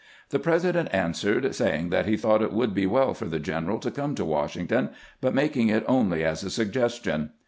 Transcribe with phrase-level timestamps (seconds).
[0.29, 3.91] The President answered, saying that he thought it would be well for the general to
[3.91, 4.89] come to Washington,
[5.21, 7.29] but making it only as a suggestion.